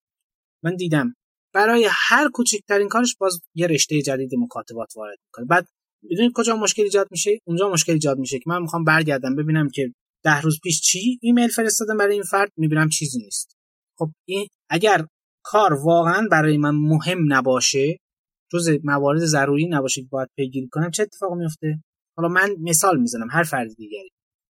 من 0.64 0.76
دیدم 0.76 1.16
برای 1.54 1.88
هر 1.92 2.30
کوچکترین 2.30 2.88
کارش 2.88 3.16
باز 3.20 3.40
یه 3.56 3.68
رشته 3.68 4.02
جدید 4.02 4.36
مکاتبات 4.38 4.96
وارد 4.96 5.18
می‌کنه. 5.28 5.46
بعد 5.46 5.68
می‌دونید 6.04 6.32
کجا 6.36 6.56
مشکل 6.56 6.84
ایجاد 6.84 7.08
میشه؟ 7.12 7.40
اونجا 7.48 7.70
مشکل 7.70 7.94
ایجاد 7.94 8.18
میشه 8.18 8.40
که 8.40 8.44
من 8.48 8.62
می‌خوام 8.62 8.84
برگردم 8.84 9.36
ببینم 9.36 9.70
که 9.70 9.94
ده 10.24 10.42
روز 10.42 10.60
پیش 10.64 10.82
چی 10.82 11.20
ایمیل 11.22 11.48
فرستادم 11.48 11.98
برای 11.98 12.14
این 12.14 12.24
فرد 12.24 12.52
می‌بینم 12.58 12.90
چیزی 12.90 13.20
نیست. 13.24 13.56
خب 14.00 14.12
این 14.28 14.48
اگر 14.70 15.06
کار 15.44 15.74
واقعا 15.74 16.28
برای 16.32 16.58
من 16.58 16.76
مهم 16.76 17.34
نباشه 17.34 17.98
جز 18.52 18.70
موارد 18.84 19.20
ضروری 19.20 19.68
نباشه 19.68 20.02
که 20.02 20.08
باید 20.12 20.30
پیگیری 20.38 20.68
کنم 20.72 20.92
چه 20.92 21.04
اتفاق 21.04 21.34
میفته 21.34 21.84
حالا 22.18 22.30
من 22.30 22.56
مثال 22.60 23.00
می‌زنم 23.00 23.28
هر 23.32 23.44
فرد 23.44 23.76
دیگری. 23.78 24.10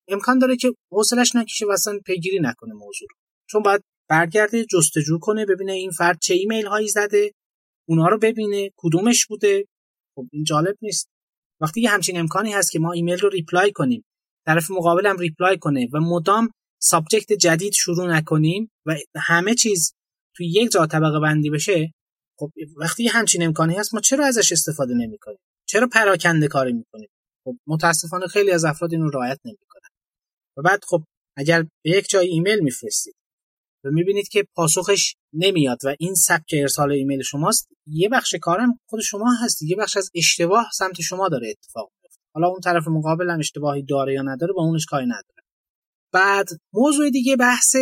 امکان 0.09 0.39
داره 0.39 0.57
که 0.57 0.75
حوصلش 0.93 1.37
نکشه 1.37 1.67
و 1.67 1.71
اصلا 1.71 1.99
پیگیری 2.07 2.39
نکنه 2.41 2.75
موضوع 2.75 3.09
چون 3.51 3.63
باید 3.63 3.81
برگرده 4.09 4.65
جستجو 4.65 5.19
کنه 5.19 5.47
ببینه 5.47 5.73
این 5.73 5.91
فرد 5.91 6.19
چه 6.23 6.35
ایمیل 6.35 6.67
هایی 6.67 6.89
زده 6.89 7.33
اونها 7.89 8.09
رو 8.09 8.19
ببینه 8.19 8.71
کدومش 8.77 9.27
بوده؟ 9.27 9.65
خب 10.17 10.27
این 10.33 10.45
جالب 10.45 10.77
نیست. 10.83 11.09
وقتی 11.65 11.81
یه 11.81 11.91
همچین 11.91 12.19
امکانی 12.19 12.53
هست 12.53 12.71
که 12.71 12.79
ما 12.79 12.93
ایمیل 12.93 13.19
رو 13.19 13.29
reply 13.29 13.73
کنیم. 13.73 14.05
طرف 14.47 14.71
مقابلم 14.71 15.19
reply 15.19 15.59
کنه 15.59 15.89
و 15.93 16.01
مدام 16.01 16.51
subject 16.83 17.33
جدید 17.33 17.73
شروع 17.73 18.07
نکنیم 18.07 18.71
و 18.87 18.97
همه 19.17 19.55
چیز 19.55 19.95
توی 20.37 20.47
یک 20.47 20.71
جا 20.71 20.87
طبقه 20.87 21.21
بندی 21.21 21.51
بشه 21.51 21.93
خب 22.39 22.53
وقتی 22.77 23.09
همچین 23.09 23.43
امکانی 23.43 23.75
هست 23.75 23.95
ما 23.95 24.01
چرا 24.01 24.27
ازش 24.27 24.53
استفاده 24.53 24.95
نمی‌کنیم؟ 24.95 25.39
چرا 25.69 25.87
پراکنده 25.87 26.49
کاری 26.49 26.73
می‌کنیم؟ 26.73 27.09
خب 27.45 27.57
متاسفانه 27.67 28.27
خیلی 28.27 28.51
از 28.51 28.65
افراد 28.65 28.93
اینو 28.93 29.11
رعایت 29.11 29.41
نمی‌کنن. 29.45 29.89
و 30.57 30.63
بعد 30.63 30.85
خب 30.89 31.05
اگر 31.37 31.63
به 31.63 31.91
یک 31.91 32.09
جای 32.09 32.27
ایمیل 32.27 32.61
میفرستید 32.61 33.15
و 33.85 33.91
می‌بینید 33.91 34.29
که 34.29 34.47
پاسخش 34.55 35.15
نمیاد 35.33 35.79
و 35.85 35.95
این 35.99 36.15
سبک 36.15 36.55
ارسال 36.61 36.93
ایمیل 36.93 37.23
شماست. 37.23 37.69
یه 37.87 38.09
بخش 38.09 38.35
کارم 38.35 38.81
خود 38.87 39.01
شما 39.01 39.35
هست 39.43 39.63
یه 39.63 39.77
بخش 39.77 39.97
از 39.97 40.11
اشتباه 40.15 40.71
سمت 40.73 41.01
شما 41.01 41.29
داره 41.29 41.49
اتفاق 41.51 41.91
میفته 42.03 42.21
حالا 42.35 42.49
اون 42.49 42.61
طرف 42.61 42.89
مقابل 42.89 43.31
هم 43.31 43.39
اشتباهی 43.39 43.83
داره 43.83 44.15
یا 44.15 44.23
نداره 44.23 44.53
با 44.53 44.63
اونش 44.63 44.87
کاری 44.87 45.07
نداره. 45.07 45.43
بعد 46.13 46.49
موضوع 46.73 47.11
دیگه 47.11 47.37
بحث 47.37 47.77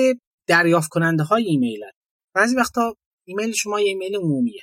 دریافت 0.49 0.89
کننده 0.89 1.23
های 1.23 1.45
ایمیل 1.45 1.81
بعضی 2.35 2.57
وقتا 2.57 2.95
ایمیل 3.27 3.53
شما 3.53 3.81
یه 3.81 3.87
ایمیل 3.87 4.17
عمومیه. 4.17 4.63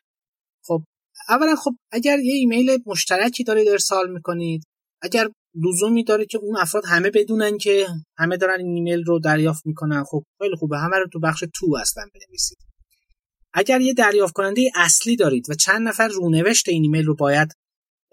خب 0.63 0.83
اولا 1.29 1.55
خب 1.55 1.71
اگر 1.91 2.19
یه 2.19 2.33
ایمیل 2.33 2.77
مشترکی 2.85 3.43
دارید 3.43 3.67
ارسال 3.67 4.11
می‌کنید 4.11 4.63
اگر 5.01 5.29
لزومی 5.55 6.03
داره 6.03 6.25
که 6.25 6.37
اون 6.37 6.57
افراد 6.57 6.83
همه 6.87 7.09
بدونن 7.09 7.57
که 7.57 7.87
همه 8.17 8.37
دارن 8.37 8.59
این 8.59 8.75
ایمیل 8.75 9.03
رو 9.03 9.19
دریافت 9.19 9.65
می‌کنن 9.65 10.03
خب 10.03 10.23
خیلی 10.41 10.55
خوبه. 10.55 10.77
همه 10.77 10.97
رو 10.97 11.07
تو 11.13 11.19
بخش 11.19 11.43
to 11.55 11.77
اصلا 11.81 12.03
بنویسید. 12.13 12.57
اگر 13.53 13.81
یه 13.81 13.93
دریافت 13.93 14.33
کننده 14.33 14.71
اصلی 14.75 15.15
دارید 15.15 15.49
و 15.49 15.53
چند 15.53 15.87
نفر 15.87 16.07
رونوشت 16.07 16.69
این 16.69 16.83
ایمیل 16.83 17.05
رو 17.05 17.15
باید 17.15 17.51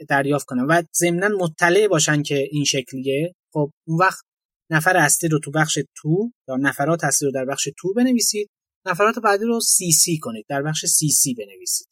دریافت 0.08 0.46
کنن 0.46 0.64
و 0.64 0.82
ضمنا 0.96 1.28
مطلع 1.28 1.88
باشن 1.88 2.22
که 2.22 2.48
این 2.50 2.64
شکلیه 2.64 3.32
خب 3.52 3.70
اون 3.86 3.98
وقت 3.98 4.24
نفر 4.70 4.96
اصلی 4.96 5.28
رو 5.28 5.38
تو 5.38 5.50
بخش 5.50 5.78
to 5.96 6.32
یا 6.48 6.56
نفرات 6.56 7.04
اصلی 7.04 7.26
رو 7.26 7.32
در 7.32 7.44
بخش 7.44 7.68
to 7.78 7.92
بنویسید. 7.92 8.50
نفرات 8.86 9.18
بعدی 9.18 9.44
رو 9.44 9.60
CC 9.60 10.18
کنید 10.18 10.44
در 10.48 10.62
بخش 10.62 10.86
CC 10.86 11.34
بنویسید. 11.34 11.86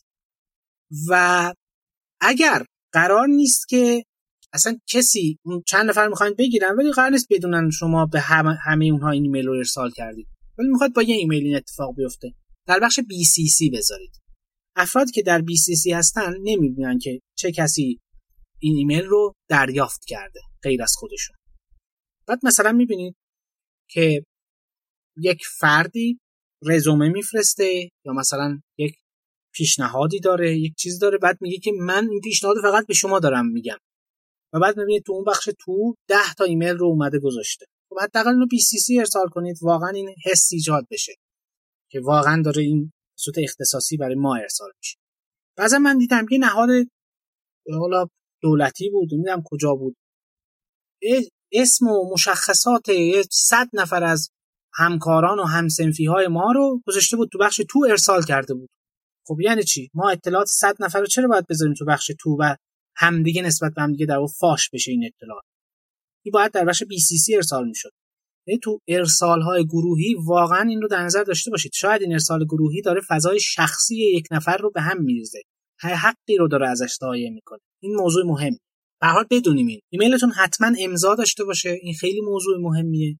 و 1.09 1.53
اگر 2.21 2.65
قرار 2.93 3.27
نیست 3.27 3.69
که 3.69 4.05
اصلا 4.55 4.79
کسی 4.89 5.39
چند 5.67 5.91
نفر 5.91 6.09
می‌خواین 6.09 6.35
بگیرن 6.39 6.77
ولی 6.77 6.93
قرار 6.93 7.11
نیست 7.11 7.27
بدونن 7.31 7.71
شما 7.71 8.07
به 8.07 8.21
همه, 8.21 8.55
همه 8.55 8.85
اونها 8.85 9.11
این 9.11 9.23
ایمیل 9.23 9.47
رو 9.47 9.53
ارسال 9.53 9.91
کردید. 9.91 10.29
ولی 10.59 10.69
می‌خواد 10.69 10.93
با 10.93 11.03
یه 11.03 11.17
ایمیل 11.17 11.45
این 11.45 11.57
اتفاق 11.57 11.95
بیفته. 11.97 12.35
در 12.67 12.81
بخش 12.81 13.01
BCC 13.01 13.71
بذارید. 13.73 14.21
افرادی 14.77 15.13
که 15.13 15.23
در 15.23 15.41
BCC 15.41 15.93
هستن 15.93 16.35
نمی‌بینن 16.43 16.99
که 16.99 17.21
چه 17.39 17.53
کسی 17.53 18.01
این 18.59 18.77
ایمیل 18.77 19.05
رو 19.05 19.33
دریافت 19.49 20.05
کرده 20.07 20.41
غیر 20.63 20.83
از 20.83 20.93
خودشون. 20.97 21.37
بعد 22.27 22.39
مثلا 22.43 22.73
می‌بینید 22.73 23.17
که 23.91 24.25
یک 25.17 25.43
فردی 25.59 26.19
رزومه 26.63 27.09
میفرسته 27.09 27.91
یا 28.05 28.13
مثلا 28.13 28.61
یک 28.79 28.95
پیشنهادی 29.55 30.21
داره 30.21 30.59
یک 30.59 30.75
چیز 30.79 30.99
داره 30.99 31.19
بعد 31.19 31.39
میگه 31.41 31.59
که 31.59 31.73
من 31.81 32.09
این 32.11 32.21
پیشنهاد 32.21 32.57
فقط 32.63 32.87
به 32.87 32.95
شما 32.95 33.19
دارم 33.21 33.47
میگم. 33.47 33.79
و 34.55 34.61
بعد 34.61 34.77
می‌بینید 34.79 35.03
تو 35.03 35.13
اون 35.13 35.25
بخش 35.25 35.49
تو 35.61 35.95
10 36.09 36.17
تا 36.39 36.45
ایمیل 36.45 36.77
رو 36.77 36.87
اومده 36.87 37.19
گذاشته. 37.19 37.67
خب 37.89 37.97
حداقل 38.03 38.31
اینو 38.31 38.47
BCC 38.47 38.99
ارسال 38.99 39.29
کنید 39.29 39.57
واقعا 39.63 39.89
این 39.89 40.15
حس 40.25 40.49
ایجاد 40.53 40.87
بشه 40.91 41.13
که 41.91 42.01
واقعا 42.01 42.43
داره 42.43 42.63
این 42.63 42.93
صورت 43.19 43.37
اختصاصی 43.39 43.97
برای 43.97 44.15
ما 44.15 44.37
ارسال 44.37 44.71
میشه. 44.79 44.97
بعضا 45.57 45.79
من 45.79 45.99
دیدم 45.99 46.27
یه 46.31 46.39
نهاد 46.39 46.69
حالا 47.81 48.07
دولتی 48.43 48.91
بود 48.91 49.15
نمی‌دونم 49.15 49.43
کجا 49.45 49.75
بود. 49.75 49.97
اسم 51.53 51.87
و 51.87 52.13
مشخصات 52.13 52.87
صد 53.31 53.69
نفر 53.73 54.05
از 54.05 54.31
همکاران 54.75 55.39
و 55.39 55.45
همسنفی 55.45 56.05
های 56.05 56.29
ما 56.29 56.53
رو 56.53 56.83
گذاشته 56.87 57.17
بود 57.17 57.29
تو 57.33 57.39
بخش 57.39 57.61
تو 57.69 57.87
ارسال 57.91 58.23
کرده 58.23 58.55
بود. 58.55 58.71
خب 59.27 59.41
یعنی 59.41 59.63
چی؟ 59.63 59.91
ما 59.95 60.11
اطلاعات 60.11 60.47
صد 60.47 60.75
نفر 60.81 61.01
رو 61.01 61.07
چرا 61.07 61.29
باید 61.29 61.47
بذاریم 61.47 61.75
تو 61.75 61.85
بخش 61.85 62.11
تو 62.21 62.37
و 62.41 62.57
همدیگه 62.97 63.43
نسبت 63.43 63.73
به 63.77 63.83
همدیگه 63.83 64.07
در 64.07 64.27
فاش 64.39 64.71
بشه 64.71 64.91
این 64.91 65.05
اطلاعات 65.05 65.45
این 66.25 66.33
باید 66.33 66.53
در 66.53 66.65
بخش 66.65 66.83
BCC 66.83 67.35
ارسال 67.35 67.69
می‌شد. 67.69 67.91
یعنی 68.47 68.61
تو 68.63 68.81
ارسال 68.89 69.43
های 69.43 69.65
گروهی 69.65 70.15
واقعا 70.27 70.69
این 70.69 70.83
رو 70.83 70.89
در 70.89 71.05
نظر 71.05 71.23
داشته 71.23 71.51
باشید. 71.51 71.73
شاید 71.75 72.03
این 72.03 72.13
ارسال 72.13 72.45
گروهی 72.45 72.83
داره 72.83 73.01
فضای 73.09 73.41
شخصی 73.41 73.97
یک 73.97 74.27
نفر 74.31 74.57
رو 74.57 74.71
به 74.71 74.81
هم 74.81 75.03
میریزه. 75.03 75.43
حقی 75.81 76.37
رو 76.39 76.49
داره 76.49 76.69
ازش 76.69 76.95
ضایع 77.01 77.31
می‌کنه. 77.31 77.59
این 77.83 77.95
موضوع 77.95 78.27
مهم. 78.27 78.59
به 79.01 79.07
حال 79.07 79.25
بدونیم 79.31 79.67
این. 79.67 79.81
ایمیلتون 79.93 80.31
حتما 80.31 80.73
امضا 80.81 81.15
داشته 81.15 81.45
باشه. 81.45 81.71
این 81.83 81.95
خیلی 81.95 82.21
موضوع 82.21 82.59
مهمیه. 82.61 83.19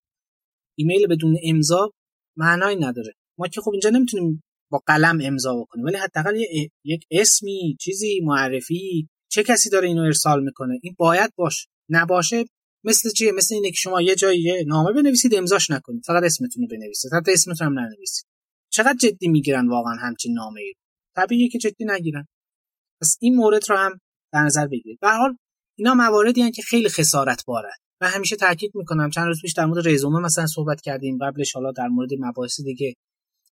ایمیل 0.79 1.07
بدون 1.07 1.37
امضا 1.43 1.91
معنایی 2.37 2.77
نداره. 2.77 3.13
ما 3.39 3.49
که 3.49 3.61
خب 3.61 3.71
اینجا 3.71 3.91
نمی‌تونیم 3.91 4.43
با 4.71 4.83
قلم 4.87 5.21
امضا 5.23 5.57
بکنیم 5.57 5.85
ولی 5.85 5.97
حداقل 5.97 6.37
یک 6.85 7.05
اسمی 7.11 7.77
چیزی 7.81 8.21
معرفی 8.23 9.09
چه 9.29 9.43
کسی 9.43 9.71
داره 9.71 9.89
اینو 9.89 10.03
ارسال 10.03 10.43
می‌کنه؟ 10.45 10.79
این 10.83 10.95
باید 10.99 11.31
باشه 11.37 11.69
نباشه 11.89 12.45
مثل 12.85 13.11
چیه؟ 13.11 13.33
مثل 13.33 13.55
اینه 13.55 13.71
که 13.71 13.77
شما 13.77 14.03
یه 14.03 14.15
جایی 14.15 14.65
نامه 14.67 14.93
بنویسید 14.93 15.35
امضاش 15.35 15.71
نکنید. 15.71 16.05
فقط 16.07 16.23
اسمتون 16.23 16.63
رو 16.63 16.69
بنویسید. 16.69 17.11
حتی 17.15 17.33
اسمتون 17.33 17.67
هم 17.67 17.79
ننویسید. 17.79 18.27
چقدر 18.71 18.97
جدی 19.01 19.29
می‌گیرن 19.29 19.69
واقعا 19.69 19.95
همچین 19.95 20.35
نامه 20.35 20.61
ای 20.61 20.75
طبیعیه 21.17 21.49
که 21.49 21.59
جدی 21.59 21.85
نگیرن. 21.85 22.27
پس 23.01 23.17
این 23.21 23.37
مورد 23.37 23.71
رو 23.71 23.77
هم 23.77 24.01
در 24.33 24.43
نظر 24.43 24.67
بگیرید. 24.67 24.99
به 25.01 25.09
حال 25.11 25.37
اینا 25.79 25.95
مواردی 25.95 26.51
که 26.51 26.63
خیلی 26.63 26.89
خسارت 26.89 27.45
باره 27.47 27.71
و 28.01 28.09
همیشه 28.09 28.37
تاکید 28.37 28.73
می‌کنم 28.75 29.11
چند 29.11 29.27
روز 29.27 29.43
پیش 29.43 29.53
در 29.53 29.67
مورد 29.67 29.89
رزومه 29.89 30.21
مثلا 30.21 30.47
صحبت 30.47 30.81
کردیم. 30.81 31.19
قبلش 31.19 31.53
حالا 31.53 31.73
در 31.73 31.89
مورد 31.89 32.11
مباحث 32.19 32.61
دیگه. 32.61 32.95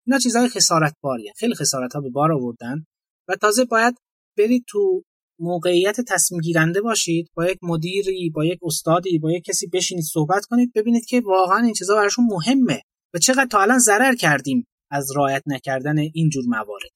اینا 0.06 0.18
چیزهای 0.18 0.48
خسارت 0.48 0.96
باریه 1.00 1.32
خیلی 1.36 1.54
خسارت 1.54 1.92
ها 1.94 2.00
به 2.00 2.10
بار 2.10 2.32
آوردن. 2.32 2.86
و 3.28 3.36
تازه 3.36 3.64
باید 3.64 3.94
برید 4.38 4.64
تو 4.68 5.02
موقعیت 5.38 6.00
تصمیم 6.00 6.40
گیرنده 6.40 6.80
باشید 6.80 7.30
با 7.34 7.46
یک 7.46 7.58
مدیری 7.62 8.30
با 8.30 8.44
یک 8.44 8.58
استادی 8.62 9.18
با 9.18 9.32
یک 9.32 9.44
کسی 9.44 9.66
بشینید 9.66 10.04
صحبت 10.04 10.44
کنید 10.44 10.72
ببینید 10.74 11.04
که 11.04 11.20
واقعا 11.20 11.64
این 11.64 11.74
چیزا 11.74 11.94
براشون 11.94 12.24
مهمه 12.24 12.82
و 13.14 13.18
چقدر 13.18 13.46
تا 13.46 13.60
الان 13.60 13.78
ضرر 13.78 14.14
کردیم 14.14 14.66
از 14.90 15.16
رعایت 15.16 15.42
نکردن 15.46 15.98
این 15.98 16.28
جور 16.28 16.44
موارد. 16.46 16.90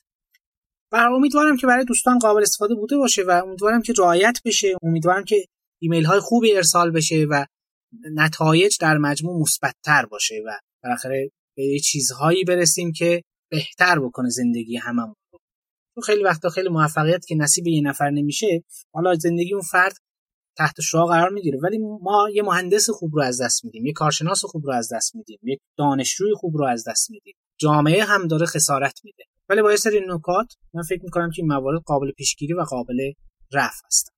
و 0.92 0.96
امیدوارم 0.96 1.56
که 1.56 1.66
برای 1.66 1.84
دوستان 1.84 2.18
قابل 2.18 2.42
استفاده 2.42 2.74
بوده 2.74 2.96
باشه 2.96 3.22
و 3.22 3.42
امیدوارم 3.44 3.82
که 3.82 3.92
رعایت 3.98 4.38
بشه 4.44 4.76
امیدوارم 4.82 5.24
که 5.24 5.46
ایمیل 5.82 6.04
های 6.04 6.20
خوبی 6.20 6.56
ارسال 6.56 6.90
بشه 6.90 7.26
و 7.30 7.44
نتایج 8.14 8.76
در 8.80 8.98
مجموع 8.98 9.40
مثبتتر 9.40 10.06
باشه 10.06 10.34
و 10.46 10.50
بالاخره 10.84 11.30
به 11.56 11.78
چیزهایی 11.78 12.44
برسیم 12.44 12.92
که 12.92 13.22
بهتر 13.50 13.98
بکنه 13.98 14.28
زندگی 14.28 14.76
هممون. 14.76 15.14
تو 15.96 16.02
خیلی 16.02 16.22
وقتا 16.22 16.48
خیلی 16.48 16.68
موفقیت 16.68 17.26
که 17.26 17.34
نصیب 17.34 17.66
یه 17.66 17.82
نفر 17.82 18.10
نمیشه 18.10 18.64
حالا 18.94 19.14
زندگی 19.14 19.52
اون 19.52 19.62
فرد 19.62 19.96
تحت 20.56 20.80
شعا 20.80 21.06
قرار 21.06 21.30
می‌گیره. 21.30 21.58
ولی 21.62 21.78
ما 21.78 22.28
یه 22.34 22.42
مهندس 22.42 22.90
خوب 22.90 23.10
رو 23.14 23.22
از 23.22 23.42
دست 23.42 23.64
میدیم 23.64 23.86
یه 23.86 23.92
کارشناس 23.92 24.44
خوب 24.44 24.66
رو 24.66 24.72
از 24.72 24.92
دست 24.92 25.16
میدیم 25.16 25.38
یه 25.42 25.58
دانشجوی 25.78 26.34
خوب 26.34 26.56
رو 26.56 26.66
از 26.66 26.88
دست 26.88 27.10
میدیم. 27.10 27.34
جامعه 27.58 28.04
هم 28.04 28.26
داره 28.26 28.46
خسارت 28.46 29.00
میده. 29.04 29.24
ولی 29.48 29.62
با 29.62 29.70
یه 29.70 29.76
سری 29.76 30.00
نکات 30.08 30.46
من 30.74 30.82
فکر 30.82 31.04
می‌کنم 31.04 31.30
که 31.30 31.42
این 31.42 31.52
موارد 31.52 31.82
قابل 31.86 32.10
پیشگیری 32.10 32.52
و 32.52 32.60
قابل 32.60 33.12
رفع 33.52 33.86
هستن. 33.86 34.15